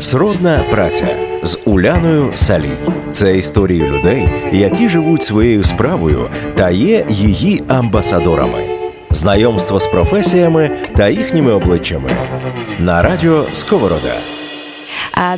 [0.00, 2.76] Сродна праця з Уляною Салій.
[3.12, 8.64] Це історії людей, які живуть своєю справою та є її амбасадорами.
[9.10, 12.10] Знайомство з професіями та їхніми обличчями
[12.78, 14.33] на радіо Сковорода.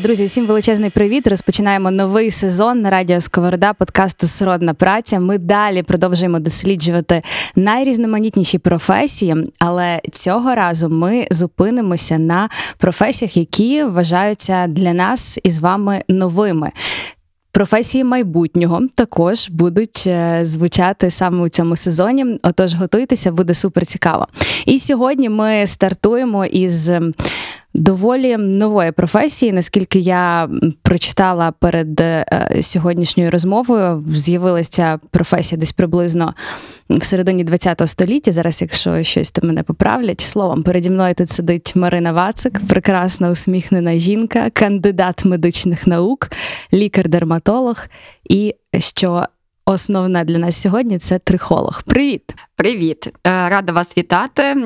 [0.00, 1.26] Друзі, всім величезний привіт!
[1.26, 5.20] Розпочинаємо новий сезон на радіо Сковорода подкасту Сродна праця.
[5.20, 7.22] Ми далі продовжуємо досліджувати
[7.56, 12.48] найрізноманітніші професії, але цього разу ми зупинимося на
[12.78, 16.70] професіях, які вважаються для нас із вами новими.
[17.52, 22.38] Професії майбутнього також будуть е, звучати саме у цьому сезоні.
[22.42, 24.26] Отож, готуйтеся, буде супер цікаво.
[24.66, 26.90] І сьогодні ми стартуємо із
[27.76, 29.52] доволі нової професії.
[29.52, 30.48] Наскільки я
[30.82, 32.26] прочитала перед е,
[32.60, 36.34] сьогоднішньою розмовою, з'явилася професія десь приблизно
[36.90, 38.32] в середині ХХ століття.
[38.32, 43.98] Зараз, якщо щось то мене поправлять, словом переді мною тут сидить Марина Вацик, прекрасна усміхнена
[43.98, 46.30] жінка, кандидат медичних наук,
[46.72, 47.86] лікар-дерматолог.
[48.28, 49.26] І що
[49.66, 51.82] основне для нас сьогодні це трихолог.
[51.82, 52.34] Привіт!
[52.56, 53.12] Привіт, е,
[53.48, 54.56] рада вас вітати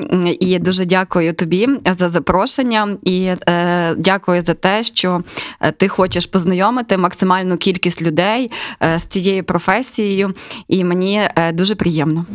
[0.41, 2.97] і дуже дякую тобі за запрошення.
[3.03, 5.23] І е, дякую за те, що
[5.61, 8.51] е, ти хочеш познайомити максимальну кількість людей
[8.83, 10.35] е, з цією професією,
[10.69, 12.27] і мені дуже приємно.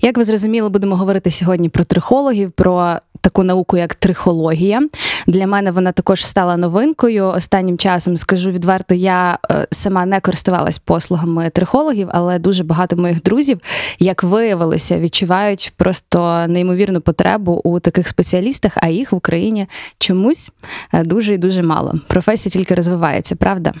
[0.00, 2.96] Як ви зрозуміли, будемо говорити сьогодні про трихологів, про
[3.26, 4.88] таку науку, як трихологія.
[5.26, 7.26] Для мене вона також стала новинкою.
[7.26, 13.22] Останнім часом скажу відверто, я е, сама не користувалась послугами трихологів, але дуже багато моїх
[13.22, 13.60] друзів,
[13.98, 19.66] як виявилося, відчувають просто неймовірну потребу у таких спеціалістах, а їх в Україні
[19.98, 20.50] чомусь
[20.92, 21.94] е, дуже і дуже мало.
[22.06, 23.72] Професія тільки розвивається, правда?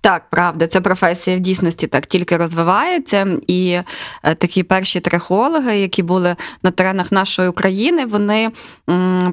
[0.00, 3.78] Так, правда, ця професія в дійсності так тільки розвивається, і
[4.22, 8.50] е, такі перші трихологи, які були на теренах нашої України, вони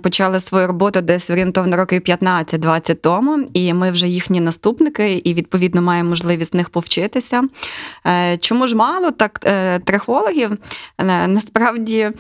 [0.04, 5.82] почали свою роботу десь орієнтовно років 15-20 тому, і ми вже їхні наступники, і відповідно
[5.82, 7.44] маємо можливість з них повчитися.
[8.08, 10.52] Е, чому ж мало так е, трихологів?
[11.28, 12.12] Насправді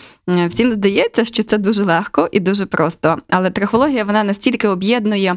[0.47, 3.17] всім здається, що це дуже легко і дуже просто.
[3.29, 5.35] Але трихологія вона настільки об'єднує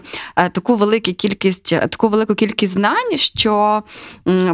[0.53, 3.83] таку велику кількість, таку велику кількість знань знань, що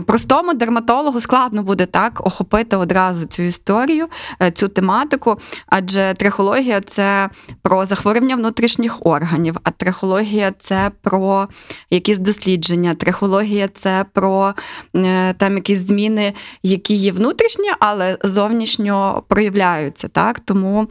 [0.07, 4.07] простому дерматологу складно буде так охопити одразу цю історію,
[4.43, 7.31] е, цю тематику, адже трихологія це
[7.63, 11.49] про захворювання внутрішніх органів, а трихологія це про
[11.91, 14.55] якісь дослідження, трихологія це про
[14.97, 16.33] е, там якісь зміни,
[16.63, 20.09] які є внутрішні, але зовнішньо проявляються.
[20.09, 20.41] Так?
[20.41, 20.87] Тому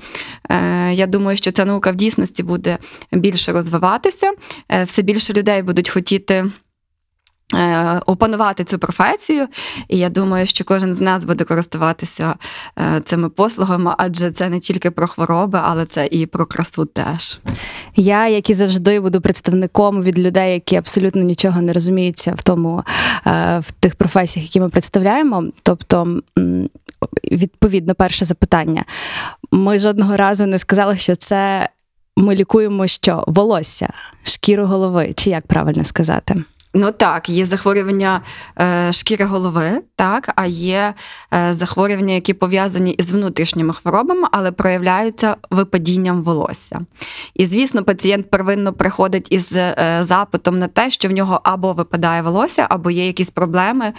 [0.49, 2.77] е, я думаю, що ця наука в дійсності буде
[3.11, 4.31] більше розвиватися,
[4.85, 6.45] все більше людей будуть хотіти.
[7.53, 9.47] Е, опанувати цю професію,
[9.87, 12.35] і я думаю, що кожен з нас буде користуватися
[12.79, 17.39] е, цими послугами, адже це не тільки про хвороби, але це і про красу теж.
[17.95, 22.83] Я, як і завжди, буду представником від людей, які абсолютно нічого не розуміються в тому,
[23.27, 25.43] е, в тих професіях, які ми представляємо.
[25.63, 26.19] Тобто,
[27.31, 28.85] відповідно, перше запитання.
[29.51, 31.69] Ми жодного разу не сказали, що це
[32.17, 33.93] ми лікуємо що волосся,
[34.23, 36.43] шкіру голови, чи як правильно сказати?
[36.75, 38.21] Ну так, є захворювання
[38.61, 40.93] е, шкіри голови, так, а є
[41.33, 46.79] е, захворювання, які пов'язані із внутрішніми хворобами, але проявляються випадінням волосся.
[47.33, 52.21] І, звісно, пацієнт первинно приходить із е, запитом на те, що в нього або випадає
[52.21, 53.93] волосся, або є якісь проблеми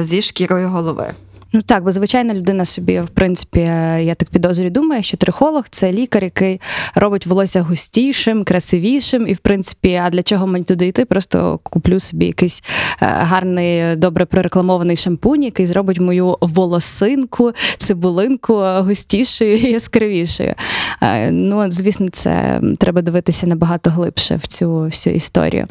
[0.00, 1.14] зі шкірою голови.
[1.56, 3.60] Ну так, бо звичайна людина собі, в принципі,
[4.00, 6.60] я так підозрюю, думає, що трихолог це лікар, який
[6.94, 11.04] робить волосся густішим, красивішим, і в принципі, а для чого мені туди йти?
[11.04, 12.62] Просто куплю собі якийсь
[13.02, 20.54] е, гарний, добре прорекламований шампунь, який зробить мою волосинку, цибулинку густішою і яскравішою.
[21.02, 25.66] Е, ну, звісно, це треба дивитися набагато глибше в цю всю історію.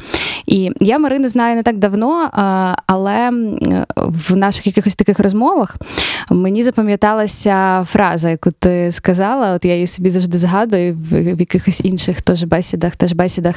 [0.45, 2.29] І я Марину знаю не так давно,
[2.87, 3.29] але
[3.95, 5.72] в наших якихось таких розмовах
[6.29, 9.53] мені запам'яталася фраза, яку ти сказала.
[9.53, 13.55] От я її собі завжди згадую в, в якихось інших теж бесідах, теж бесідах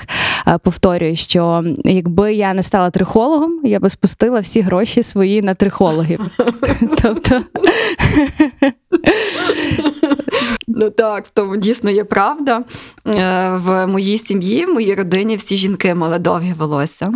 [0.63, 6.21] повторюю, що якби я не стала трихологом, я би спустила всі гроші свої на трихологів.
[7.03, 7.43] Тобто.
[10.79, 12.65] Ну так, в тому дійсно є правда.
[13.07, 17.13] Е, в моїй сім'ї, в моїй родині всі жінки мали довгі волосся.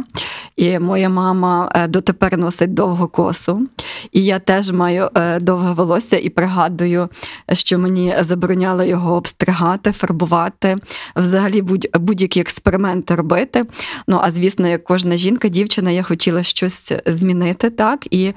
[0.56, 3.66] І моя мама е, дотепер носить довгу косу.
[4.12, 7.08] І я теж маю е, довге волосся і пригадую,
[7.52, 10.76] що мені забороняли його обстригати, фарбувати,
[11.16, 13.66] взагалі будь, будь-які експерименти робити.
[14.08, 18.32] Ну, а звісно, як кожна жінка, дівчина, я хотіла щось змінити, так, і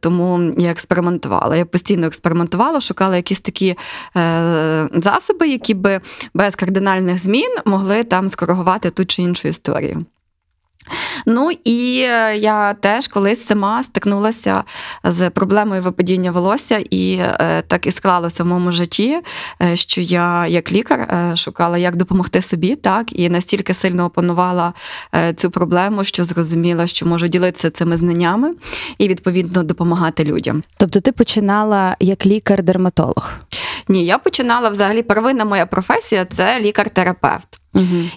[0.00, 1.56] тому я експериментувала.
[1.56, 3.76] Я постійно експериментувала, шукала якісь такі
[4.92, 6.00] засоби, які би
[6.34, 10.04] без кардинальних змін могли там скоригувати ту чи іншу історію.
[11.26, 14.64] Ну і е, я теж колись сама стикнулася
[15.04, 19.20] з проблемою випадіння волосся, і е, так і склалося в моєму житті,
[19.62, 24.72] е, що я, як лікар, шукала, як допомогти собі, так і настільки сильно опанувала
[25.36, 28.54] цю проблему, що зрозуміла, що можу ділитися цими знаннями
[28.98, 30.62] і відповідно допомагати людям.
[30.76, 33.32] Тобто, ти починала як лікар-дерматолог?
[33.90, 37.59] Ні, я починала взагалі первинна моя професія це лікар-терапевт.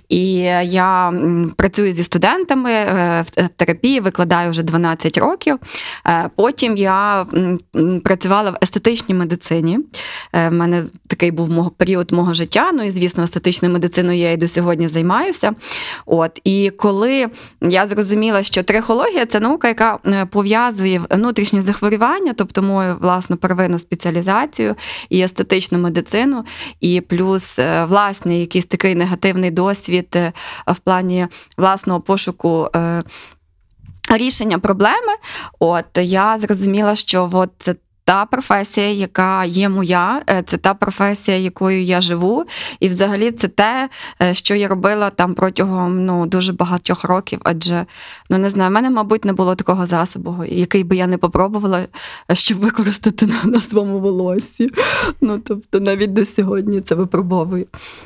[0.09, 1.13] І я
[1.55, 5.59] працюю зі студентами е, в терапії, викладаю вже 12 років.
[6.07, 7.25] Е, потім я
[8.03, 9.77] працювала в естетичній медицині.
[9.77, 9.83] У
[10.33, 12.71] е, мене такий був період мого життя.
[12.73, 15.51] Ну і звісно, естетичною медициною я і до сьогодні займаюся.
[16.05, 17.27] От і коли
[17.61, 19.99] я зрозуміла, що трихологія це наука, яка
[20.31, 24.75] пов'язує внутрішні захворювання, тобто мою власну первинну спеціалізацію
[25.09, 26.45] і естетичну медицину,
[26.81, 30.33] і плюс власний якийсь такий негативний негативний досвід е,
[30.67, 32.69] в плані власного пошуку.
[32.75, 33.03] Е,
[34.09, 35.13] рішення проблеми,
[35.59, 37.75] от я зрозуміла, що от це
[38.05, 42.45] та професія, яка є моя, е, це та професія, якою я живу,
[42.79, 43.89] і взагалі це те,
[44.21, 47.39] е, що я робила там протягом ну дуже багатьох років.
[47.43, 47.85] Адже
[48.29, 51.79] ну не знаю, в мене, мабуть, не було такого засобу, який би я не попробувала,
[52.31, 54.69] е, щоб використати на, на своєму волосі.
[55.21, 57.65] Ну тобто, навіть до сьогодні це випробовую.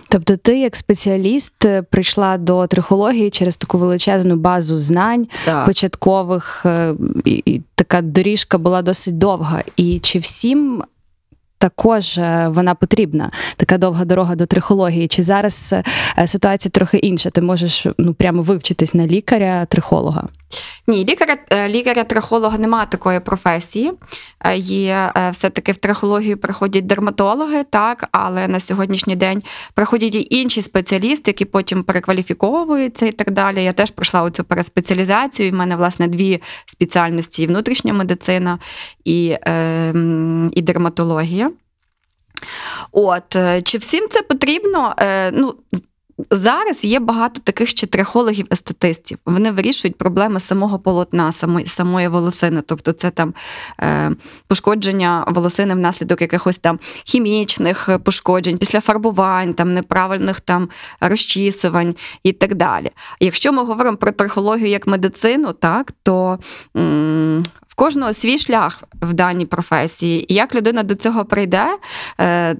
[0.09, 5.65] Тобто, ти як спеціаліст прийшла до трихології через таку величезну базу знань так.
[5.65, 6.65] початкових,
[7.25, 9.63] і, і така доріжка була досить довга.
[9.75, 10.83] І чи всім
[11.57, 15.07] також е, вона потрібна, така довга дорога до трихології?
[15.07, 15.75] Чи зараз
[16.17, 17.29] е, ситуація трохи інша?
[17.29, 20.27] Ти можеш ну прямо вивчитись на лікаря-трихолога?
[20.89, 23.93] Ні, лікаря е, лікаря-трахолога немає такої професії.
[24.45, 30.27] Е, є е, все-таки в трахологію приходять дерматологи, так, але на сьогоднішній день приходять і
[30.29, 33.63] інші спеціалісти, які потім перекваліфіковуються і так далі.
[33.63, 35.47] Я теж пройшла оцю переспеціалізацію.
[35.47, 38.59] і в мене, власне, дві спеціальності: внутрішня медицина
[39.05, 39.93] і, е,
[40.53, 41.51] і дерматологія.
[42.91, 44.95] От, Чи всім це потрібно?
[45.33, 45.55] Ну,
[46.31, 49.17] Зараз є багато таких ще трихологів-естетистів.
[49.25, 52.61] Вони вирішують проблеми самого полотна, самої самої волосини.
[52.61, 53.33] Тобто це там
[53.81, 54.11] е,
[54.47, 60.69] пошкодження волосини внаслідок якихось там хімічних пошкоджень, після фарбувань, там неправильних там
[60.99, 62.89] розчісувань і так далі.
[63.19, 66.39] Якщо ми говоримо про трихологію як медицину, так то
[66.77, 67.45] м-
[67.77, 70.33] кожного свій шлях в даній професії.
[70.33, 71.65] І як людина до цього прийде,
[72.19, 72.55] е,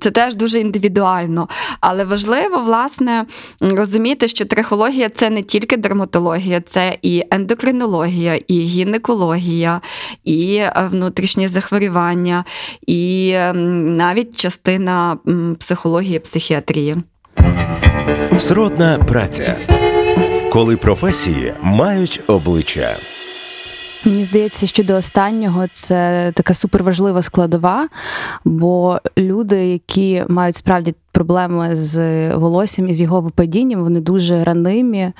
[0.00, 1.48] це теж дуже індивідуально.
[1.80, 3.26] Але важливо, власне,
[3.60, 9.80] розуміти, що трихологія це не тільки дерматологія, це і ендокринологія, і гінекологія,
[10.24, 12.44] і е, внутрішні захворювання,
[12.86, 15.18] і навіть частина
[15.58, 16.96] психології, психіатрії.
[18.38, 19.56] Сродна праця.
[20.52, 22.96] Коли професії мають обличчя.
[24.04, 27.88] Мені здається, що до останнього це така суперважлива складова,
[28.44, 35.12] бо люди, які мають справді проблеми з волоссям і з його випадінням, вони дуже ранимі,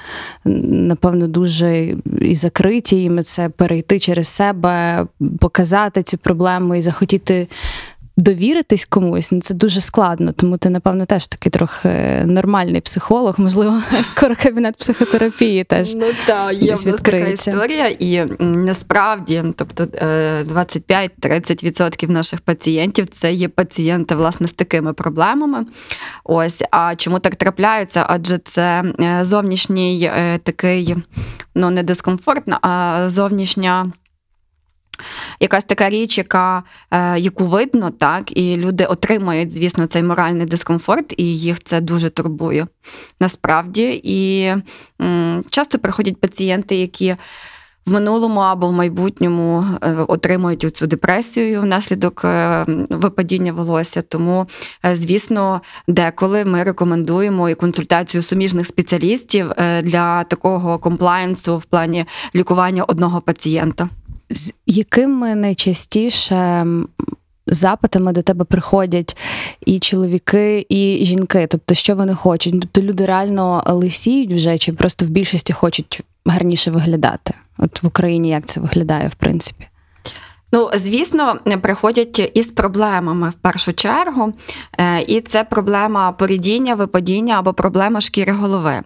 [0.44, 5.06] напевно, дуже і закриті їм це перейти через себе,
[5.38, 7.47] показати цю проблему і захотіти
[8.20, 10.32] довіритись комусь, ну це дуже складно.
[10.32, 11.88] Тому ти, напевно, теж такий трохи
[12.25, 15.94] нормальний психолог, можливо, скоро кабінет психотерапії теж.
[15.94, 23.32] Ну так, є в нас така історія, і насправді, тобто 25-30% е, наших пацієнтів це
[23.32, 25.67] є пацієнти власне з такими проблемами.
[26.24, 28.06] Ось, а чому так трапляється?
[28.08, 30.96] Адже це е, зовнішній е, такий,
[31.55, 33.93] ну не дискомфорт, а зовнішня
[35.41, 41.15] якась така річ, яка, е, яку видно, так, і люди отримають, звісно, цей моральний дискомфорт,
[41.17, 42.67] і їх це дуже турбує
[43.21, 44.01] насправді.
[44.05, 44.53] І
[45.03, 47.17] м, часто приходять пацієнти, які.
[47.87, 54.03] В минулому або в майбутньому е, отримують цю депресію внаслідок е, випадіння волосся.
[54.03, 54.47] Тому,
[54.93, 59.53] звісно, деколи ми рекомендуємо і консультацію суміжних спеціалістів
[59.83, 62.05] для такого комплаєнсу в плані
[62.35, 63.89] лікування одного пацієнта
[64.31, 66.67] з якими найчастіше
[67.46, 69.17] запитами до тебе приходять
[69.67, 71.46] і чоловіки, і жінки?
[71.51, 72.60] Тобто, що вони хочуть?
[72.60, 77.34] Тобто люди реально лисіють вже, чи просто в більшості хочуть гарніше виглядати?
[77.58, 79.67] От в Україні як це виглядає, в принципі?
[80.53, 84.32] Ну, звісно, приходять із проблемами в першу чергу,
[84.79, 88.82] е, і це проблема порідіння, випадіння або проблема шкіри голови.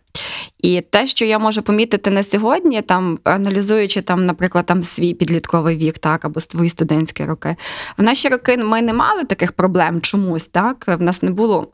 [0.64, 5.76] І те, що я можу помітити на сьогодні, там аналізуючи там, наприклад, там свій підлітковий
[5.76, 7.56] вік, так або свої студентські роки,
[7.98, 10.84] в наші роки ми не мали таких проблем чомусь, так?
[10.86, 11.68] В нас не було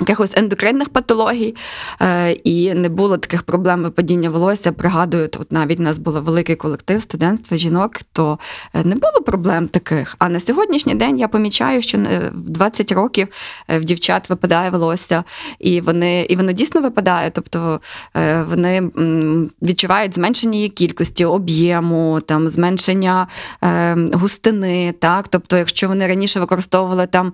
[0.00, 1.54] якихось ендокринних патологій,
[2.02, 4.72] е, і не було таких проблем випадіння волосся.
[4.72, 8.38] Пригадую, от навіть у нас був великий колектив студентства жінок, то
[8.74, 10.16] е, не було проблем таких.
[10.18, 13.28] А на сьогоднішній день я помічаю, що е, в 20 років
[13.68, 15.24] в дівчат випадає волосся,
[15.58, 17.30] і вони і воно дійсно випадає.
[17.30, 17.80] Тобто
[18.48, 18.90] вони
[19.62, 23.26] відчувають зменшення її кількості, об'єму, там зменшення
[24.12, 24.94] густини.
[24.98, 27.32] Так, тобто, якщо вони раніше використовували там,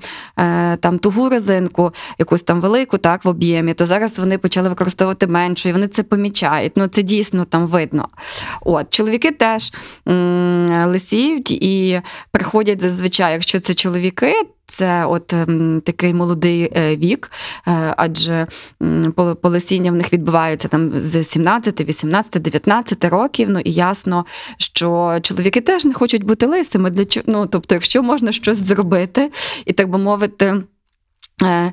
[0.80, 5.26] там тугу резинку, якусь там там велику, так, в об'ємі, то зараз вони почали використовувати
[5.26, 6.73] меншу, і вони це помічають.
[6.76, 8.08] Ну, це дійсно там видно.
[8.61, 9.73] От, Чоловіки теж
[10.08, 14.34] м- лисіють і приходять зазвичай, якщо це чоловіки.
[14.66, 15.34] Це от
[15.84, 17.30] такий молодий е, вік,
[17.68, 18.46] е, адже
[19.42, 23.50] полосіння в них відбувається там з 17, 18, 19 років.
[23.50, 24.25] Ну і ясно,
[24.58, 26.90] що чоловіки теж не хочуть бути лисими.
[26.90, 29.30] Для ну, тобто, якщо можна щось зробити,
[29.66, 30.62] і так би мовити.
[31.44, 31.72] Е,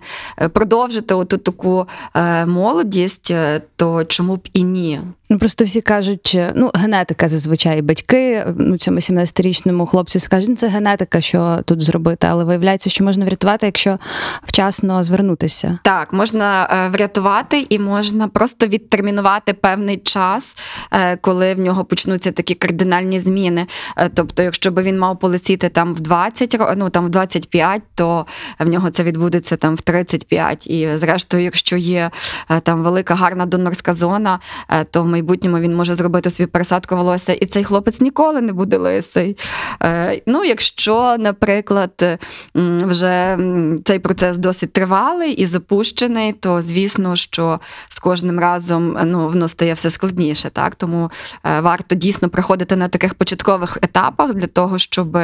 [0.50, 5.02] продовжити оту таку е, молодість, е, то чому б і ні?
[5.32, 10.68] Ну просто всі кажуть, ну генетика зазвичай батьки ну цьому 17-річному хлопцю скажуть, «Ну, це
[10.68, 13.98] генетика, що тут зробити, але виявляється, що можна врятувати, якщо
[14.44, 15.80] вчасно звернутися.
[15.84, 20.56] Так, можна врятувати і можна просто відтермінувати певний час,
[21.22, 23.66] коли в нього почнуться такі кардинальні зміни.
[24.14, 28.26] Тобто, якщо би він мав полетіти там в 20, ну там в 25, то
[28.60, 30.68] в нього це відбудеться там в 35.
[30.68, 32.12] І зрештою, якщо є
[32.64, 34.40] там велика гарна донорська зона,
[34.92, 38.78] то в майбутньому він може зробити собі пересадку волосся, і цей хлопець ніколи не буде
[38.78, 39.38] лисий.
[39.84, 42.20] Е, ну, якщо, наприклад,
[42.56, 43.38] вже
[43.86, 47.60] цей процес досить тривалий і запущений, то звісно, що
[47.90, 50.50] з кожним разом ну, воно стає все складніше.
[50.50, 50.76] Так?
[50.76, 51.12] Тому
[51.44, 55.18] е, варто дійсно приходити на таких початкових етапах для того, щоб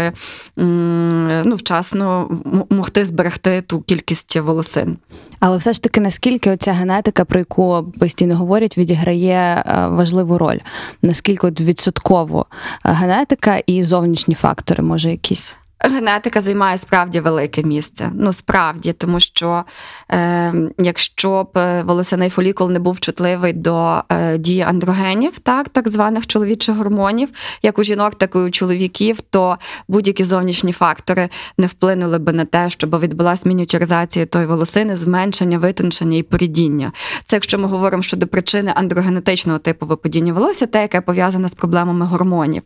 [0.55, 2.29] ну, вчасно
[2.69, 4.97] могти зберегти ту кількість волосин.
[5.39, 10.57] Але все ж таки, наскільки оця генетика, про яку постійно говорять, відіграє е, важливу роль?
[11.01, 12.45] Наскільки от відсотково
[12.83, 15.55] генетика і зовнішні фактори, може, якісь?
[15.79, 18.11] Генетика займає справді велике місце.
[18.13, 19.63] Ну справді, тому що
[20.11, 25.89] е, якщо б е, волосяний фолікул не був чутливий до е, дії андрогенів, так так
[25.89, 27.29] званих чоловічих гормонів,
[27.61, 29.57] як у жінок, так і у чоловіків, то
[29.87, 36.17] будь-які зовнішні фактори не вплинули би на те, щоб відбулася мініатюризація тої волосини, зменшення, витончення
[36.17, 36.91] і порідіння.
[37.23, 42.05] Це якщо ми говоримо щодо причини андрогенетичного типу випадіння волосся, те, яке пов'язане з проблемами
[42.05, 42.61] гормонів.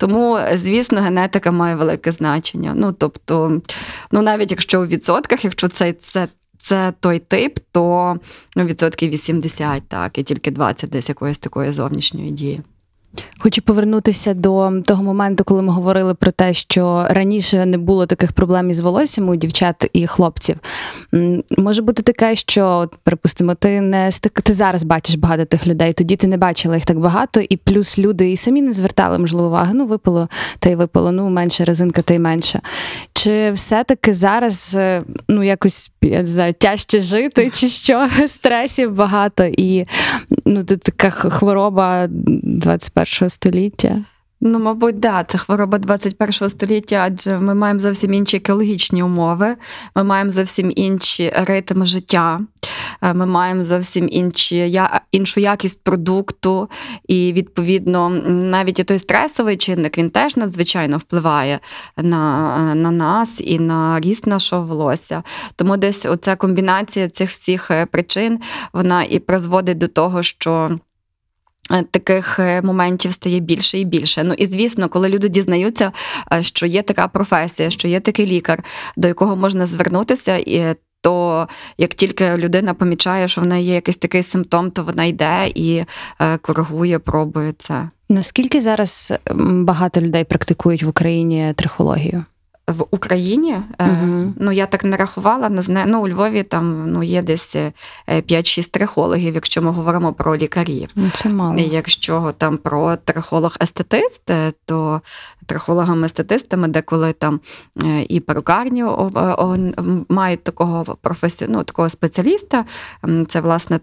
[0.00, 2.72] Тому, звісно, генетика має велике значення.
[2.76, 3.60] Ну тобто,
[4.12, 6.28] ну навіть якщо у відсотках, якщо це це.
[6.62, 8.16] Це той тип, то
[8.56, 12.60] ну, відсотків 80, так, і тільки 20 десь якоїсь такої зовнішньої дії.
[13.42, 18.32] Хочу повернутися до того моменту, коли ми говорили про те, що раніше не було таких
[18.32, 20.56] проблем із волоссям у дівчат і хлопців.
[21.58, 24.42] Може бути таке, що, припустимо, ти не стик...
[24.42, 27.98] ти зараз бачиш багато тих людей, тоді ти не бачила їх так багато, і плюс
[27.98, 29.70] люди і самі не звертали можливо уваги.
[29.74, 30.28] Ну, випало
[30.58, 32.60] та й випало, ну менше резинка, та й менше.
[33.12, 39.44] Чи все-таки зараз е, ну якось я не знаю, тяжче жити, чи що стресів багато,
[39.44, 39.86] і
[40.44, 44.04] ну тут така хвороба 21 століття?
[44.42, 49.56] Ну, мабуть, да, це хвороба 21 століття, адже ми маємо зовсім інші екологічні умови,
[49.94, 52.40] ми маємо зовсім інші ритми життя,
[53.02, 54.80] е, ми маємо зовсім інші,
[55.12, 56.68] іншу якість продукту,
[57.08, 61.58] і, відповідно, навіть і той стресовий чинник він теж надзвичайно впливає
[61.96, 65.22] на, на нас і на ріст нашого волосся.
[65.56, 68.40] Тому десь оця комбінація цих всіх е, причин
[68.72, 70.78] вона і призводить до того, що.
[71.70, 74.24] Е, таких е, моментів стає більше і більше.
[74.24, 75.92] Ну і звісно, коли люди дізнаються,
[76.32, 78.64] е, що є така професія, що є такий лікар,
[78.96, 81.48] до якого можна звернутися, і то
[81.78, 85.84] як тільки людина помічає, що в неї є якийсь такий симптом, то вона йде і
[86.42, 87.88] коригує, пробує це.
[88.08, 89.12] Наскільки зараз
[89.50, 92.24] багато людей практикують в Україні трихологію?
[92.72, 93.56] В Україні.
[93.78, 94.32] Uh-huh.
[94.36, 97.56] Ну, я так не рахувала, але ну, ну, у Львові там ну, є десь
[98.08, 100.88] 5-6 е, трихологів, якщо ми говоримо про лікарів.
[100.96, 101.58] Ну, це мало.
[101.58, 105.00] Якщо там про трихолог-естетист, е, то
[105.46, 107.40] трихологами-естетистами, деколи там
[108.08, 108.84] і перукарні
[110.08, 111.46] мають такого професі...
[111.48, 112.64] ну, такого спеціаліста.
[113.28, 113.80] Це, власне,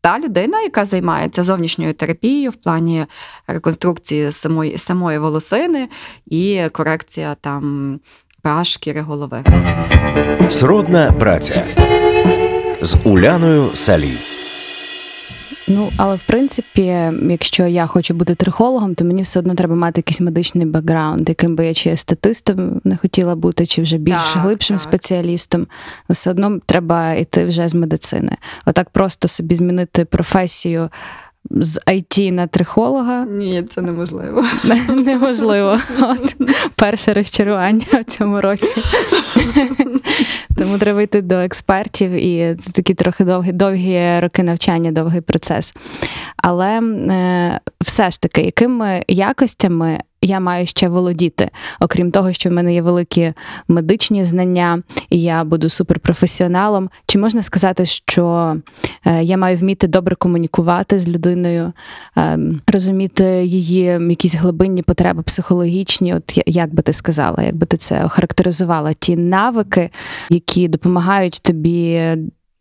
[0.00, 3.06] та людина, яка займається зовнішньою терапією в плані
[3.46, 5.88] реконструкції самої самої волосини
[6.26, 8.00] і корекція там
[8.48, 9.44] pH шкіри голови.
[10.48, 11.64] Сродна праця
[12.82, 14.18] з Уляною Салій.
[15.70, 16.82] Ну, але в принципі,
[17.30, 21.56] якщо я хочу бути трихологом, то мені все одно треба мати якийсь медичний бекграунд, яким
[21.56, 24.82] би я чи статистом не хотіла бути, чи вже більш Так, глибшим так.
[24.82, 25.66] спеціалістом.
[26.10, 28.36] Все одно треба йти вже з медицини.
[28.66, 30.88] Отак просто собі змінити професію
[31.50, 34.44] з IT на трихолога Ні, це неможливо.
[34.88, 35.78] неможливо.
[36.00, 36.36] От
[36.74, 38.82] перше розчарування в цьому році.
[40.56, 45.74] Тому треба йти до експертів, і це такі трохи довгі, довгі роки навчання, довгий процес.
[46.36, 52.52] Але е, все ж таки, якими якостями я маю ще володіти, окрім того, що в
[52.52, 53.32] мене є великі
[53.68, 56.90] медичні знання, і я буду суперпрофесіоналом.
[57.06, 58.56] Чи можна сказати, що
[59.06, 61.72] е, я маю вміти добре комунікувати з людиною,
[62.16, 66.14] е, розуміти її якісь глибинні потреби психологічні?
[66.14, 68.92] От як би ти сказала, як би ти це охарактеризувала?
[68.92, 69.90] Ті навики,
[70.30, 72.02] які допомагають тобі.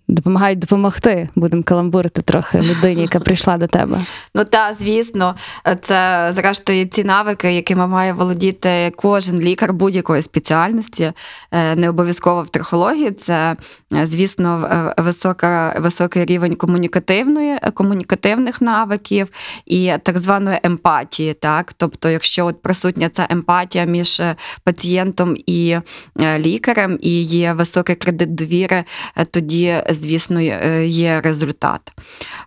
[0.07, 4.01] Допомагають допомогти, будемо каламбурити трохи людині, яка прийшла до тебе.
[4.35, 5.35] Ну та звісно,
[5.81, 11.11] це зрештою ці навики, якими має володіти кожен лікар будь-якої спеціальності,
[11.51, 13.11] е, не обов'язково в трихології.
[13.11, 13.55] Це,
[13.93, 19.27] е, звісно, висока, високий рівень комунікативної, комунікативних навиків
[19.65, 21.33] і так званої емпатії.
[21.33, 21.73] Так?
[21.73, 25.77] Тобто, якщо от присутня ця емпатія між е, пацієнтом і
[26.21, 28.83] е, лікарем, і є високий кредит довіри,
[29.15, 31.81] е, тоді, звісно, є- є результат.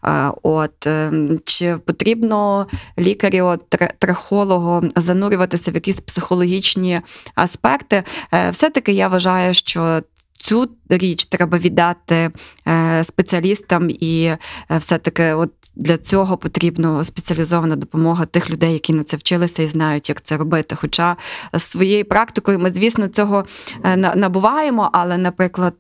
[0.04, 1.12] Е, От е,
[1.44, 2.66] чи потрібно
[2.98, 3.58] лікарю,
[3.98, 7.00] трихологу занурюватися в якісь психологічні
[7.34, 8.02] аспекти?
[8.34, 10.00] Е, Все-таки я вважаю, що
[10.40, 12.30] цю річ треба віддати
[12.68, 14.38] е, спеціалістам, і е,
[14.78, 20.08] все-таки от для цього потрібна спеціалізована допомога тих людей, які на це вчилися і знають,
[20.08, 20.76] як це робити.
[20.80, 21.16] Хоча
[21.58, 23.44] своєю практикою ми, звісно, цього
[23.84, 25.74] е, набуваємо, але, наприклад,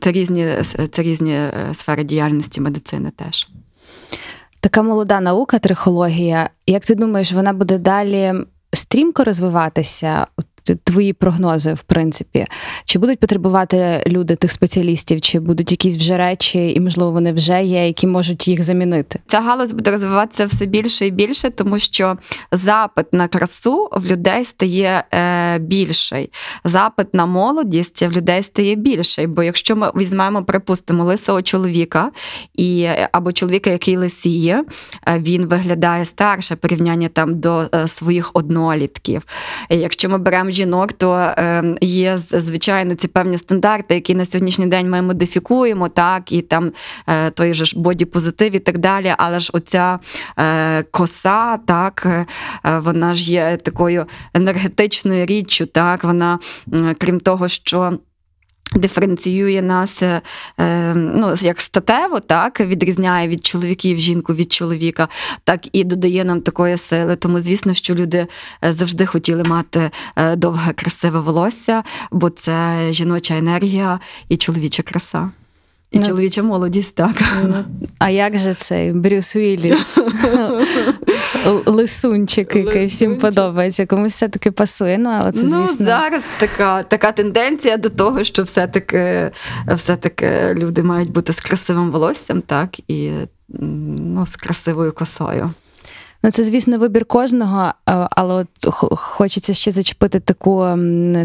[0.00, 0.46] це різні,
[0.90, 1.38] це різні
[1.72, 3.48] сфери діяльності медицини теж.
[4.60, 6.50] Така молода наука, трихологія.
[6.66, 8.32] Як ти думаєш, вона буде далі
[8.72, 10.26] стрімко розвиватися?
[10.36, 10.46] От
[10.84, 12.46] Твої прогнози, в принципі,
[12.84, 17.64] чи будуть потребувати люди тих спеціалістів, чи будуть якісь вже речі, і можливо вони вже
[17.64, 19.20] є, які можуть їх замінити?
[19.26, 22.18] Ця галузь буде розвиватися все більше і більше, тому що
[22.52, 26.30] запит на красу в людей стає е, більший.
[26.64, 29.26] Запит на молодість в людей стає більший.
[29.26, 32.10] Бо якщо ми візьмемо, припустимо, лисого чоловіка
[32.54, 34.64] і або чоловіка, який лисіє,
[35.08, 39.22] е, він виглядає старше порівняння там до е, своїх однолітків.
[39.70, 44.90] Якщо ми беремо жінок, то е, є звичайно ці певні стандарти, які на сьогоднішній день
[44.90, 46.72] ми модифікуємо, так, і там
[47.06, 49.14] е, той же ж боді-позитив і так далі.
[49.18, 49.98] Але ж оця
[50.38, 52.26] е, коса, так, е,
[52.78, 56.38] вона ж є такою енергетичною річчю, так, вона,
[56.98, 57.98] крім того, що.
[58.74, 60.20] Диференціює нас е,
[60.60, 65.08] е, ну, як статево, так відрізняє від чоловіків жінку від чоловіка,
[65.44, 67.16] так і додає нам такої сили.
[67.16, 68.26] Тому, звісно, що люди
[68.64, 69.90] е, завжди хотіли мати
[70.36, 75.30] довге красиве волосся, бо це жіноча енергія і чоловіча краса.
[75.90, 77.22] І Ну, чоловіча молодість, так.
[77.44, 77.64] Ну,
[77.98, 79.98] а як же цей Брюс Уілліс?
[81.66, 83.86] Лисунчик, який всім подобається.
[83.86, 89.30] Комусь все-таки пасує, ну але це, ну, зараз така, така тенденція до того, що все-таки,
[89.68, 93.10] все-таки люди мають бути з красивим волоссям, так, і
[93.48, 95.50] ну, з красивою косою.
[96.24, 97.72] Ну, це, звісно, вибір кожного,
[98.10, 98.48] але от
[98.98, 100.66] хочеться ще зачепити таку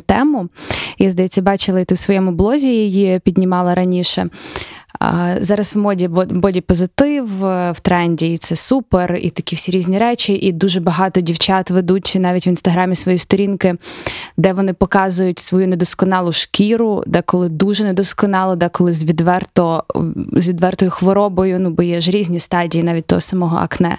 [0.05, 0.49] тему.
[0.97, 4.29] Я, здається, бачила, і ти в своєму блозі її піднімала раніше.
[5.39, 10.33] Зараз в моді боді-позитив е, в тренді, і це супер, і такі всі різні речі.
[10.33, 13.75] І дуже багато дівчат ведуть навіть в інстаграмі свої сторінки,
[14.37, 19.83] де вони показують свою недосконалу шкіру, деколи дуже недосконало, деколи з відверто
[20.31, 21.59] з відвертою хворобою.
[21.59, 23.97] Ну, бо є ж різні стадії навіть того самого акне.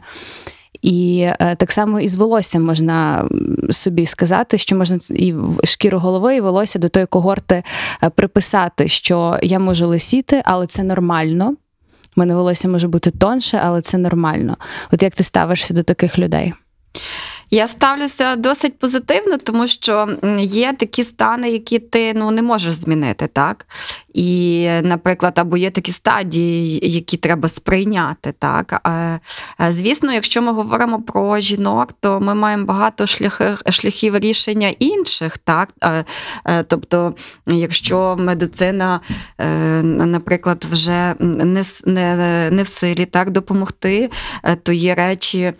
[0.83, 3.29] І е, так само і з волоссям можна
[3.71, 7.63] собі сказати, що можна і шкіру голови, і волосся до тої когорти
[8.03, 11.55] е, приписати, що я можу лисіти, але це нормально.
[12.17, 14.57] У мене волосся може бути тонше, але це нормально.
[14.93, 16.53] От як ти ставишся до таких людей?
[17.51, 20.09] Я ставлюся досить позитивно, тому що
[20.41, 23.67] є такі стани, які ти ну не можеш змінити, так?
[24.15, 28.35] І, наприклад, або є такі стадії, які треба сприйняти.
[28.39, 28.89] Так?
[29.69, 35.39] Звісно, якщо ми говоримо про жінок, то ми маємо багато шляхів, шляхів рішення інших.
[35.39, 35.69] Так?
[36.67, 37.15] Тобто,
[37.47, 39.01] якщо медицина,
[39.39, 44.11] е, наприклад, вже не, не, не в силі так допомогти,
[44.43, 45.53] е, то є речі,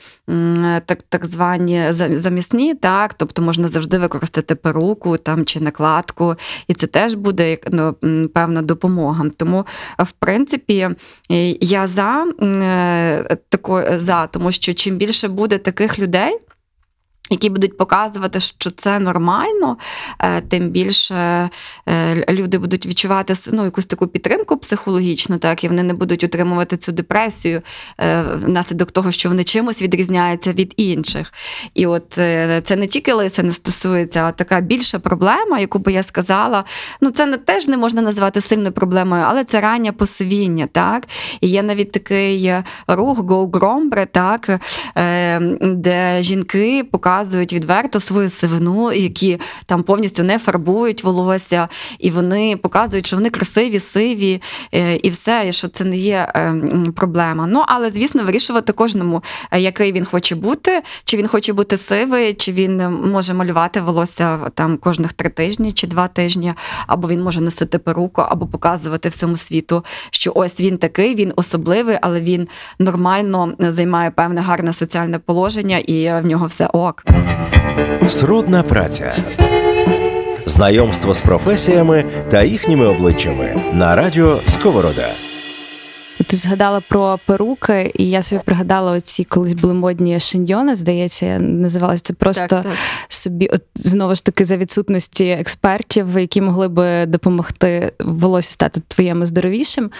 [0.87, 6.35] так, так звані замісні, так, тобто можна завжди використати перуку там, чи накладку,
[6.69, 7.95] і це теж буде ну,
[8.39, 9.31] певна допомога.
[9.37, 9.67] Тому,
[10.01, 10.89] е, в принципі,
[11.31, 16.39] е, я за, е, тако, за, тому що чим більше буде таких людей,
[17.31, 19.77] які будуть показувати, що це нормально,
[20.21, 21.51] е, тим більше
[21.89, 26.77] е, люди будуть відчувати ну, якусь таку підтримку психологічну, так, і вони не будуть отримувати
[26.77, 27.63] цю депресію
[28.01, 31.33] е, внаслідок того, що вони чимось відрізняються від інших.
[31.75, 32.05] І от
[32.65, 36.65] це не тільки лиса не стосується, а така більша проблема, яку би я сказала,
[37.01, 41.07] ну це теж не можна назвати сильною проблемою, але це раннє посивіння, так.
[41.41, 42.55] І є навіть такий
[42.89, 44.61] рух Go Grombre, так,
[45.61, 53.07] де жінки показують відверто свою сивину, які там повністю не фарбують волосся, і вони показують,
[53.07, 54.43] що вони красиві, сиві,
[54.75, 56.55] е, і все, і що це не є е,
[56.97, 57.47] проблема.
[57.47, 62.35] Ну, але, звісно, вирішувати кожному, е, який він хоче бути, чи він хоче бути сивий,
[62.35, 66.55] чи він може малювати волосся там кожних три тижні чи два тижні,
[66.87, 71.99] або він може носити перуку, або показувати всьому світу, що ось він такий, він особливий,
[72.01, 77.05] але він нормально займає певне гарне соціальне положення, і в нього все ок.
[78.07, 79.17] Сродна праця.
[80.47, 85.28] Знайомство з професіями та їхніми обличчями на радіо Сковорода.
[86.29, 92.03] Ти згадала про перуки, і я собі пригадала оці колись були модні шиньйони, здається, називалося
[92.03, 92.73] це просто Так, так.
[93.09, 99.27] собі, от знову ж таки, за відсутності експертів, які могли би допомогти волосся стати твоєму
[99.27, 99.91] здоровішим.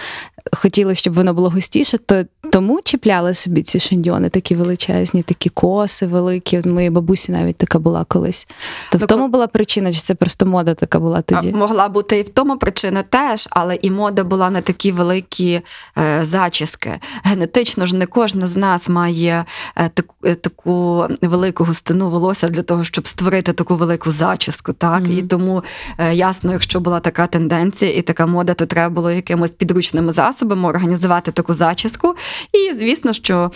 [0.53, 6.07] Хотілося, щоб воно було густіше, то тому чіпляли собі ці шиньйони, такі величезні, такі коси
[6.07, 6.61] великі.
[6.65, 8.47] Моїй бабусі навіть така була колись.
[8.91, 11.51] То в Ну, тому була причина, чи це просто мода така була тоді?
[11.51, 15.61] Могла бути і в тому причина теж, але і мода була на такі великі
[15.97, 16.99] е, зачіски.
[17.23, 22.61] Генетично ж не кожна з нас має е, таку, е, таку велику густину волосся для
[22.61, 24.73] того, щоб створити таку велику зачіску.
[24.73, 25.01] Так?
[25.01, 25.17] Мгм.
[25.17, 25.63] І тому
[25.97, 30.69] е, ясно, якщо була така тенденція і така мода, то треба було якимось підручними засобами
[30.69, 32.15] організувати таку зачіску.
[32.53, 33.51] І звісно, що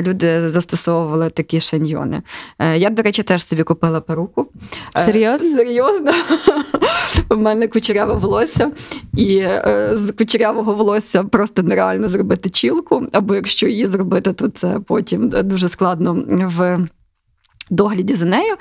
[0.00, 2.22] люди застосовували такі шиньйони.
[2.76, 4.48] Я, до речі, теж собі купила перуку.
[4.94, 5.56] Серйозно?
[5.56, 6.12] Серйозно.
[7.30, 8.70] У мене кучеряве волосся,
[9.16, 9.46] і
[9.92, 13.06] з кучерявого волосся просто нереально зробити чілку.
[13.12, 16.24] Або якщо її зробити, то це потім дуже складно
[16.56, 16.88] в.
[17.70, 18.54] Догляді за нею,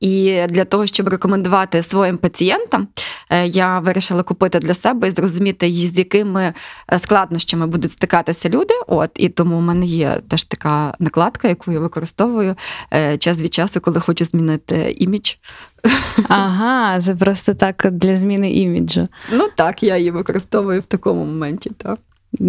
[0.00, 2.88] і для того, щоб рекомендувати своїм пацієнтам,
[3.30, 6.52] е, я вирішила купити для себе і зрозуміти, з якими
[6.92, 8.74] е, складнощами будуть стикатися люди.
[8.86, 12.54] От і тому в мене є теж така накладка, яку я використовую
[12.92, 15.34] е, час від часу, коли хочу змінити імідж.
[16.28, 19.08] Ага, це просто так для зміни іміджу.
[19.32, 21.70] Ну так, я її використовую в такому моменті.
[21.70, 21.98] Так.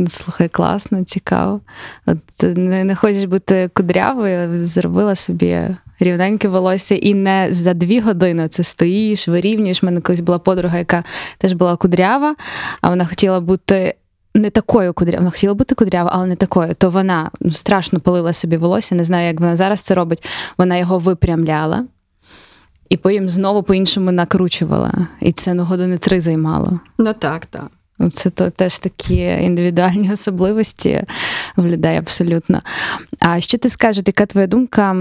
[0.08, 1.62] Слухай, класно, цікаво.
[2.06, 2.18] От
[2.58, 5.60] не, не хочеш бути кудрявою, зробила собі
[6.00, 9.84] рівненьке волосся, і не за дві години це стоїш, вирівнюєш.
[9.84, 11.04] У мене колись була подруга, яка
[11.38, 12.36] теж була кудрява,
[12.82, 13.96] а вона хотіла бути.
[14.36, 16.74] Не такою кудрявою, вона хотіла бути кудрява, але не такою.
[16.74, 20.26] То вона ну, страшно пилила собі волосся, не знаю, як вона зараз це робить.
[20.58, 21.86] Вона його випрямляла
[22.90, 25.08] і потім знову по-іншому накручувала.
[25.22, 26.80] І це ну, години три займало.
[26.98, 27.72] Ну так, так.
[28.14, 31.04] Це то теж такі індивідуальні особливості
[31.56, 32.62] в людей абсолютно.
[33.20, 34.96] А що ти скажеш, яка твоя думка?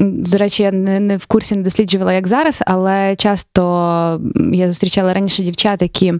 [0.00, 4.20] До речі, я не, не в курсі не досліджувала, як зараз, але часто
[4.52, 6.14] я зустрічала раніше дівчат, які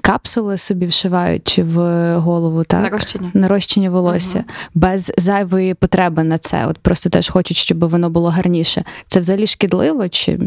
[0.00, 1.76] капсули собі вшивають в
[2.16, 2.82] голову, так?
[2.82, 3.30] Нарощення.
[3.34, 4.44] Нарощення волосся
[4.74, 6.66] без зайвої потреби на це.
[6.66, 8.84] От просто теж хочуть, щоб воно було гарніше.
[9.06, 10.08] Це взагалі шкідливо?
[10.08, 10.38] Чи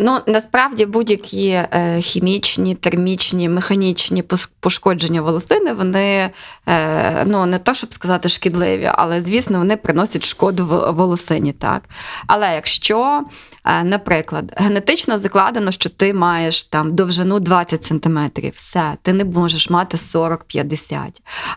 [0.00, 4.24] Ну насправді будь-які е, хімічні, термічні, механічні
[4.60, 6.30] пошкодження волосини, вони
[6.68, 11.52] е, ну не то, щоб сказати шкідливі, але звісно, вони приносять шкоду в волосині.
[11.52, 11.82] Так,
[12.26, 13.22] але якщо,
[13.64, 18.18] е, наприклад, генетично закладено, що ти маєш там довжину 20 см,
[18.54, 20.98] все, ти не можеш мати 40-50.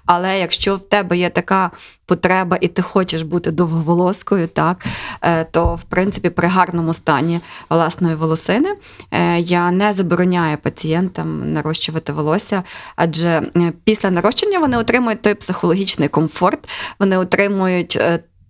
[0.05, 1.71] Але якщо в тебе є така
[2.07, 4.85] потреба, і ти хочеш бути довговолоскою, так
[5.21, 7.39] е, то в принципі при гарному стані
[7.69, 8.75] власної волосини
[9.11, 12.63] е, я не забороняю пацієнтам нарощувати волосся,
[12.95, 17.99] адже е, після нарощення вони отримують той психологічний комфорт, вони отримують.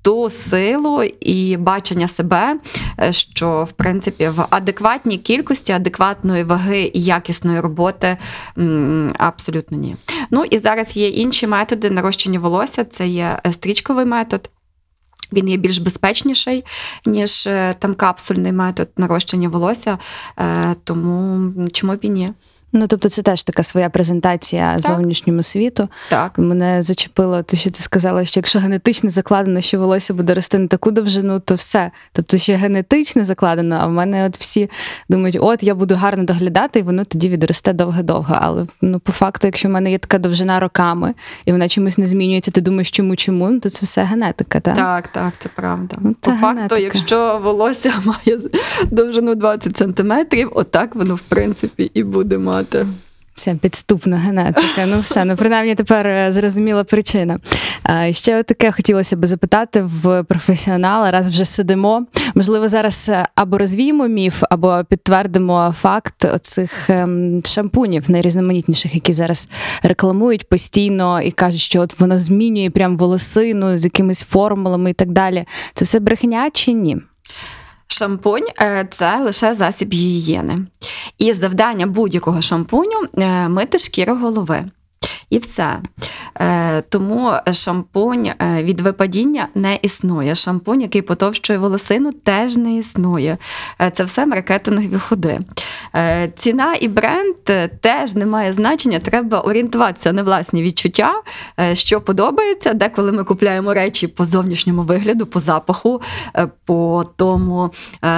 [0.07, 2.59] Ту силу і бачення себе,
[3.01, 8.17] е, що в принципі в адекватній кількості, адекватної ваги і якісної роботи
[9.17, 9.95] абсолютно ні.
[10.31, 12.83] Ну і зараз є інші методи нарощення волосся.
[12.83, 14.49] Це є е, стрічковий метод.
[15.33, 16.65] Він є більш безпечніший,
[17.05, 19.97] ніж е, там капсульний метод нарощення волосся,
[20.83, 22.33] тому чому б і ні?
[22.77, 24.81] Ну тобто, це теж така своя презентація Так.
[24.81, 25.89] зовнішньому світу.
[26.09, 26.37] Так.
[26.37, 30.67] Мене зачепило, те, що ти сказала, що якщо генетично закладено, що волосся буде рости на
[30.67, 31.91] таку довжину, то все.
[32.13, 34.69] Тобто ще генетично закладено, а в мене от всі
[35.09, 38.37] думають, от я буду гарно доглядати, і воно тоді відросте довго-довго.
[38.41, 41.13] Але ну, по факту, якщо в мене є така довжина роками,
[41.45, 44.75] і вона чомусь не змінюється, ти думаєш, чому, чому, ну, то це все генетика, так?
[44.75, 45.95] Так, так, це правда.
[45.99, 46.81] Ну, По факту, генетика.
[46.81, 48.39] якщо волосся має
[48.91, 52.66] довжину 20 сантиметрів, отак воно в принципі і буде мати.
[53.37, 54.85] Це підступна генетика.
[54.85, 57.39] Ну все, ну принаймні тепер е, зрозуміла причина.
[58.11, 62.05] Ще таке хотілося би запитати в професіонала, раз вже сидимо.
[62.35, 69.49] Можливо, зараз е, або розвіємо міф, або підтвердимо факт оцих ем, шампунів найрізноманітніших, які зараз
[69.83, 75.11] рекламують постійно і кажуть, що от воно змінює прям волосину з якимись формулами і так
[75.11, 75.45] далі.
[75.73, 76.97] Це все брехня чи ні?
[77.87, 80.59] Шампунь е, це лише засіб гігієни.
[81.17, 84.65] І завдання будь-якого шампуню е, мити шкіру голови.
[85.29, 85.81] І все.
[86.39, 90.35] Е, Тому шампунь е, від випадіння не існує.
[90.35, 93.37] Шампунь, який потовщує волосину, теж не існує.
[93.81, 95.39] Е, Це все маркетингові ходи.
[96.35, 97.35] Ціна і бренд
[97.81, 98.99] теж не має значення.
[98.99, 101.21] Треба орієнтуватися на власні відчуття,
[101.73, 102.73] що подобається.
[102.73, 106.01] Деколи ми купляємо речі по зовнішньому вигляду, по запаху,
[106.65, 107.69] по тому,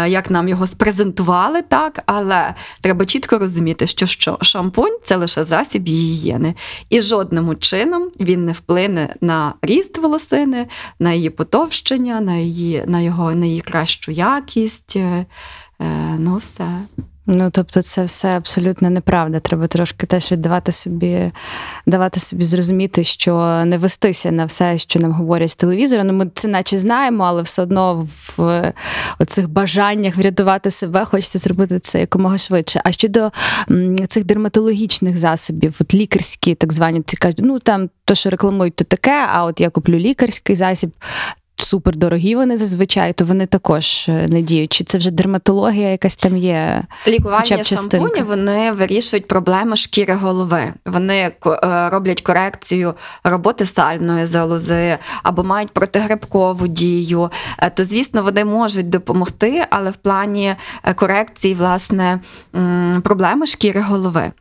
[0.07, 6.53] як нам його спрезентували, так але треба чітко розуміти, що шампунь це лише засіб гігієни,
[6.89, 10.67] і жодним чином він не вплине на ріст волосини,
[10.99, 14.95] на її потовщення, на її на його на її кращу якість.
[14.95, 15.25] Е,
[15.81, 16.67] е, Ну, все.
[17.31, 19.39] Ну, тобто, це все абсолютно неправда.
[19.39, 21.31] Треба трошки теж віддавати собі,
[21.85, 26.03] давати собі зрозуміти, що не вестися на все, що нам говорять з телевізора.
[26.03, 28.73] Ну, ми це наче знаємо, але все одно в
[29.19, 32.81] оцих бажаннях врятувати себе хочеться зробити це якомога швидше.
[32.83, 33.31] А щодо
[34.07, 38.83] цих дерматологічних засобів, от лікарські, так звані, ці кажуть, ну там то, що рекламують, то
[38.83, 40.91] таке, а от я куплю лікарський засіб.
[41.61, 44.73] Супер дорогі вони зазвичай, то вони також е, не діють.
[44.73, 46.83] Чи це вже дерматологія якась там є?
[47.03, 50.73] Хоча Лікування б шампуні вони вирішують проблему шкіри голови.
[50.85, 51.31] Вони е,
[51.89, 52.93] роблять корекцію
[53.23, 57.31] роботи сальної залози або мають протигрибкову дію.
[57.59, 60.55] Е, То, звісно, вони можуть допомогти, але в плані
[60.95, 62.19] корекції власне
[63.03, 64.31] проблеми шкіри голови.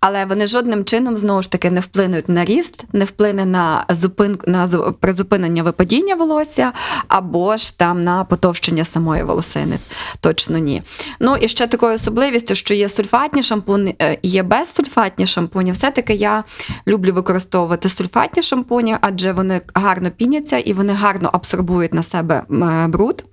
[0.00, 4.50] Але вони жодним чином знову ж таки не вплинуть на ріст, не вплине на зупинку
[4.50, 6.72] на зу- призупинення випадіння волосся,
[7.08, 9.78] або ж там на потовщення самої волосини.
[10.20, 10.82] Точно ні.
[11.20, 15.72] Ну і ще такою особливістю, що є сульфатні шампуні, е, є безсульфатні шампуні.
[15.72, 16.44] Все-таки я
[16.86, 22.42] люблю використовувати сульфатні шампуні, адже вони гарно піняться і вони гарно абсорбують на себе
[22.88, 23.24] бруд.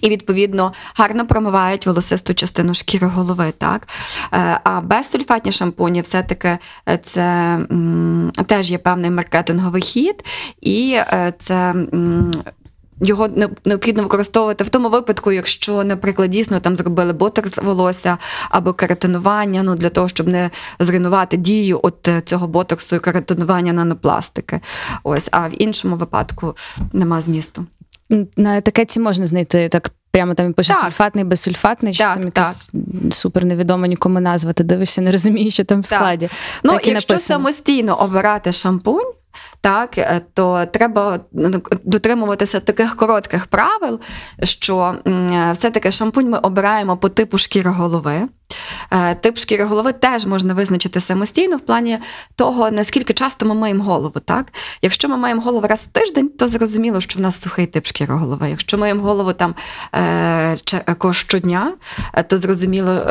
[0.00, 3.52] І, відповідно, гарно промивають волосисту частину шкіри голови.
[3.58, 3.88] Так?
[4.32, 7.58] Е, А безсульфатні шампуні все-таки е, це
[8.46, 10.24] теж є певний маркетинговий хід,
[10.60, 11.74] і е, це.
[13.02, 13.28] Його
[13.64, 18.18] необхідно використовувати в тому випадку, якщо, наприклад, дійсно там зробили ботокс волосся
[18.50, 24.60] або кератинування, ну для того, щоб не зруйнувати дію от цього ботоксу і кератинування нанопластики.
[25.02, 26.56] Ось, а в іншому випадку
[26.92, 27.66] нема змісту.
[28.36, 29.90] На етикетці можна знайти так.
[30.12, 30.82] Прямо там і пише Так.
[30.84, 32.70] сульфатний, безсульфатний, чи Так, там якась
[33.10, 34.52] супер невідома нікому назва.
[34.52, 35.98] Ти дивишся, не розумієш, що там в Так.
[35.98, 36.28] складі.
[36.62, 37.18] Ну, і якщо написано.
[37.20, 39.12] самостійно обирати шампунь,
[39.60, 44.00] так, е, то треба ну, дотримуватися таких коротких правил,
[44.42, 48.28] що е, все-таки шампунь ми обираємо по типу шкіри голови.
[48.90, 51.98] Е, Тип шкіри голови теж можна визначити самостійно в плані
[52.36, 54.20] того, наскільки часто ми маємо голову.
[54.24, 54.52] Так?
[54.82, 58.14] Якщо ми маємо голову раз в тиждень, то зрозуміло, що в нас сухий тип шкіри
[58.14, 58.50] голови.
[58.50, 59.54] Якщо ми маємо голову там
[59.94, 60.56] е,
[61.12, 61.72] щодня,
[62.14, 63.06] е, то зрозуміло,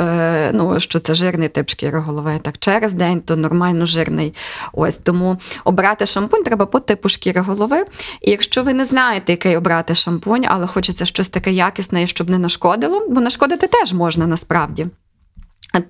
[0.53, 2.39] ну, що це жирний тип шкіри голови.
[2.41, 4.33] Так, через день то нормально жирний.
[4.73, 7.85] Ось тому обирати шампунь треба по типу шкіри голови.
[8.21, 12.37] І якщо ви не знаєте, який обрати шампунь, але хочеться щось таке якісне, щоб не
[12.37, 14.87] нашкодило, бо нашкодити теж можна насправді.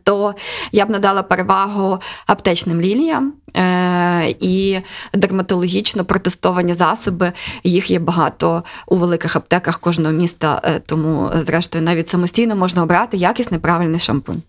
[0.04, 0.36] То
[0.72, 4.80] я б надала перевагу аптечним лініям е- і
[5.14, 7.32] дерматологічно протестовані засоби.
[7.64, 13.18] Їх є багато у великих аптеках кожного міста, е, тому, зрештою, навіть самостійно можна обрати
[13.18, 14.42] якісний правильний шампунь.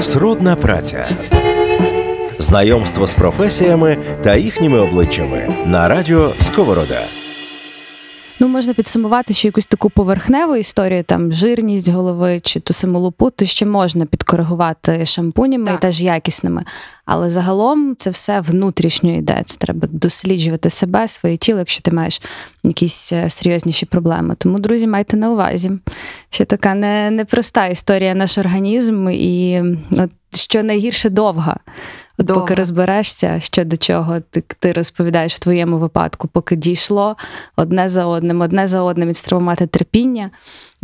[0.00, 1.16] Сродна праця.
[2.38, 7.02] Знайомство з професіями та їхніми обличчями на радіо Сковорода.
[8.42, 13.30] Ну, можна підсумувати, що якусь таку поверхневу історію, там жирність голови чи ту саму лупу,
[13.30, 15.78] то ще можна підкоригувати шампунями Так.
[15.78, 16.62] і теж якісними.
[17.04, 19.42] Але загалом це все внутрішньо йде.
[19.44, 22.22] Це треба досліджувати себе, своє тіло, якщо ти маєш
[22.64, 24.34] якісь е, серйозніші проблеми.
[24.38, 25.70] Тому, друзі, майте на увазі,
[26.30, 31.56] що така не, непроста історія наш організм, і от, що найгірше довга.
[32.18, 32.40] От Довга.
[32.40, 37.16] поки розберешся, що до чого ти, ти розповідаєш в твоєму випадку, поки дійшло
[37.56, 40.30] одне за одним, одне за одним, і треба мати терпіння.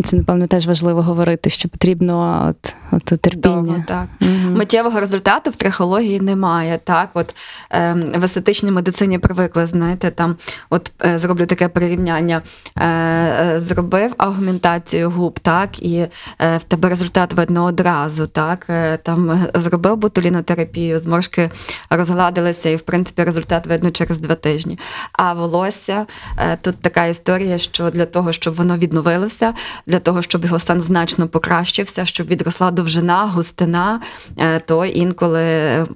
[0.04, 3.54] Це, напевно, теж важливо говорити, що потрібно от, от, терпіння.
[3.54, 4.06] Довго, так.
[4.20, 4.54] Мгм.
[4.54, 6.80] Миттєвого результату в трихології немає.
[6.84, 7.34] Так, от
[7.72, 10.36] е, в естетичній медицині привикли, знаєте, там
[10.70, 12.42] от е, зроблю таке порівняння.
[12.76, 15.96] Е, е, зробив аугментацію губ, так, і
[16.40, 18.26] е, в тебе результат видно одразу.
[18.26, 21.50] Так, е, там зробив ботулінотерапію, зморшки
[21.90, 24.78] розгладилися, і в принципі результат видно через два тижні.
[25.12, 26.06] А волосся
[26.38, 29.54] е, тут така історія, що для того, щоб воно відновилося,
[29.88, 34.00] для того, щоб його стан значно покращився, щоб відросла довжина, густина,
[34.36, 35.40] е, то інколи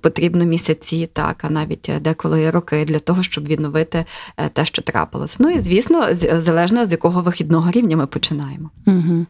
[0.01, 4.05] потрібно місяці, так, а навіть е, деколи роки для того, щоб відновити
[4.37, 5.37] е, те, що трапилось.
[5.39, 6.07] Ну і звісно,
[6.39, 8.71] залежно з якого вихідного рівня ми починаємо.
[8.87, 9.27] Угу.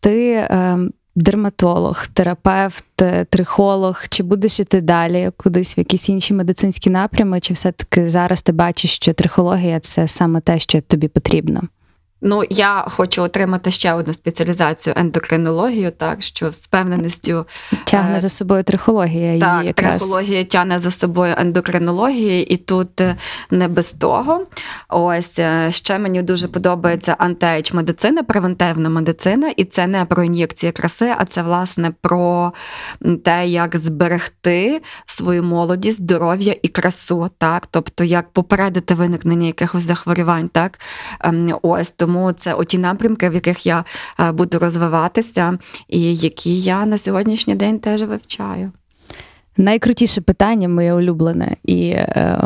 [0.00, 0.78] Ти е,
[1.16, 2.84] дерматолог, терапевт,
[3.30, 4.02] трихолог.
[4.08, 7.40] Чи будеш іти далі кудись в якісь інші медицинські напрями?
[7.40, 11.62] Чи все-таки зараз ти бачиш, що трихологія це саме те, що тобі потрібно?
[12.20, 17.46] Ну, я хочу отримати ще одну спеціалізацію ендокринологію, так що з впевненістю
[17.84, 20.02] Тягне Е, за собою трихологія її якраз.
[20.02, 23.16] трихологія тягне за собою ендокринологію, і тут е,
[23.50, 24.46] не без того.
[24.88, 30.72] Ось е, ще мені дуже подобається антиейдж медицина, превентивна медицина, і це не про ін'єкції
[30.72, 32.52] краси, а це власне про
[33.24, 40.48] те, як зберегти свою молодість, здоров'я і красу, так, тобто як попередити виникнення якихось захворювань,
[40.48, 40.78] так.
[41.20, 43.84] Ем, Ось тому це оті напрямки, в яких я
[44.20, 48.72] е, буду розвиватися, і які я на сьогоднішній день теж вивчаю.
[49.56, 52.40] Найкрутіше питання, моє улюблене, і е,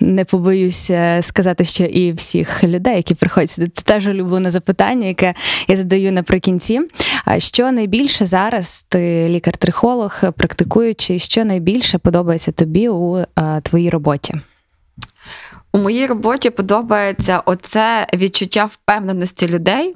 [0.00, 5.34] не побоюся сказати, що і всіх людей, які приходять це теж улюблене запитання, яке
[5.68, 6.80] я задаю наприкінці.
[7.38, 13.26] Що найбільше зараз ти лікар-трихолог, практикуючи, що найбільше подобається тобі у е,
[13.62, 14.34] твоїй роботі?
[15.78, 19.94] У моїй роботі подобається оце відчуття впевненості людей,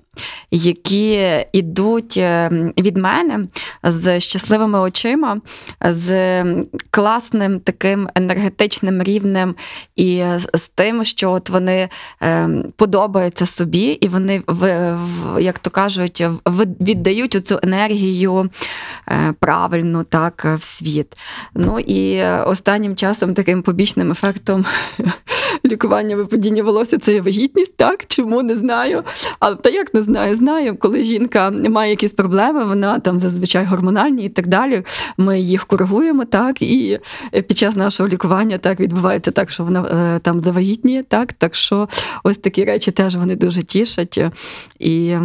[0.51, 3.47] які йдуть е, від мене
[3.83, 5.41] з щасливими очима,
[5.81, 6.45] з
[6.91, 9.55] класним таким енергетичним рівнем
[9.97, 11.89] і з- тим, що от вони
[12.23, 14.43] е, подобаються собі, і вони
[15.41, 16.25] як то кажуть,
[16.81, 18.51] віддають цю енергію
[19.09, 21.17] е, правильно так в світ.
[21.55, 24.65] Ну і останнім часом таким побічним ефектом
[25.67, 28.05] лікування випадіння волосся це вагітність, так?
[28.07, 29.03] Чому не знаю.
[29.41, 34.25] Але та як не знаю, знаю, коли жінка має якісь проблеми, вона там зазвичай гормональні
[34.25, 34.83] і так далі.
[35.17, 36.99] Ми їх коригуємо, так, і
[37.33, 41.33] під час нашого лікування так відбувається так, що вона е, там завагітніє, так.
[41.33, 41.89] Так що
[42.25, 44.21] ось такі речі теж вони дуже тішать.
[44.79, 45.17] І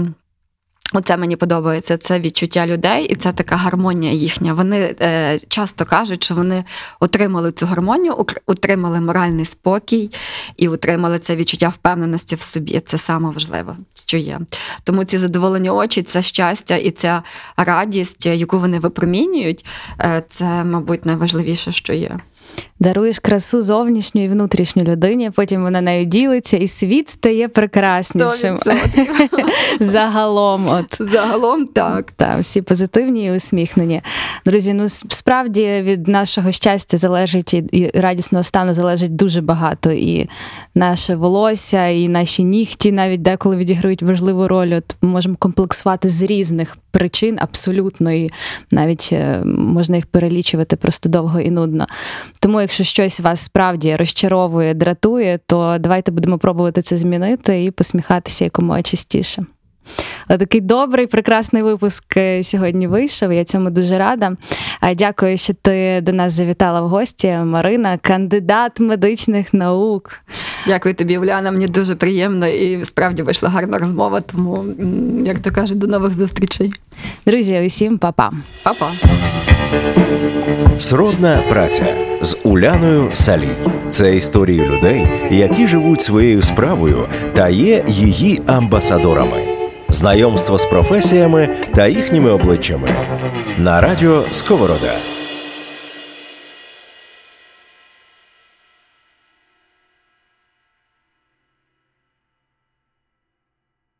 [0.93, 1.97] Оце мені подобається.
[1.97, 4.53] Це відчуття людей, і це така гармонія їхня.
[4.53, 6.63] Вони е, часто кажуть, що вони
[6.99, 10.11] отримали цю гармонію, отримали моральний спокій
[10.57, 12.81] і отримали це відчуття впевненості в собі.
[12.85, 14.39] Це саме важливе, що є.
[14.83, 17.23] Тому ці задоволені очі, це щастя і ця
[17.57, 19.65] радість, яку вони випромінюють,
[20.01, 22.19] е, це, мабуть, найважливіше, що є.
[22.79, 28.59] Даруєш красу зовнішню і внутрішню людині, потім вона нею ділиться, і світ стає прекраснішим.
[29.79, 32.11] Загалом, от Загалом так.
[32.11, 34.01] Та, всі позитивні і усміхнені.
[34.45, 39.91] Друзі, ну справді від нашого щастя залежить і, радісного стану залежить дуже багато.
[39.91, 40.29] І
[40.75, 44.73] наше волосся, і наші нігті навіть деколи відіграють важливу роль.
[44.73, 48.31] От ми можемо комплексувати з різних причин абсолютно, і
[48.71, 51.85] навіть е, можна їх перелічувати просто довго і нудно.
[52.39, 58.43] Тому, якщо щось вас справді розчаровує, дратує, то давайте будемо пробувати це змінити і посміхатися
[58.43, 59.45] якомога частіше.
[60.27, 63.33] Такий добрий, прекрасний випуск е, сьогодні вийшов.
[63.33, 64.35] Я цьому дуже рада.
[64.95, 67.37] Дякую, що ти до нас завітала в гості.
[67.43, 70.19] Марина, кандидат медичних наук.
[70.67, 71.51] Дякую тобі, Уляна.
[71.51, 74.21] Мені дуже приємно і справді вийшла гарна розмова.
[74.21, 74.65] Тому,
[75.25, 76.73] як то кажуть, до нових зустрічей.
[77.25, 78.31] Друзі, усім па-па.
[78.63, 78.91] Па-па.
[80.79, 83.55] Сродна праця з Уляною Салій.
[83.89, 89.56] Це історії людей, які живуть своєю справою та є її амбасадорами.
[89.89, 92.89] Знайомство з професіями та їхніми обличчями
[93.57, 95.16] на радіо Сковорода.